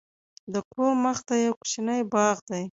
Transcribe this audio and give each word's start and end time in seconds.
د 0.53 0.55
کور 0.71 0.91
مخته 1.05 1.33
یو 1.45 1.53
کوچنی 1.59 1.99
باغ 2.13 2.37
دی. 2.49 2.63